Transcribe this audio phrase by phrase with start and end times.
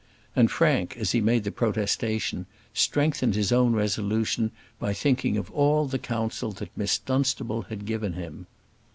[0.35, 5.85] And Frank, as he made the protestation, strengthened his own resolution by thinking of all
[5.85, 8.47] the counsel that Miss Dunstable had given him.